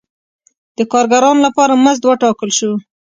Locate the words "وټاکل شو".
2.05-2.71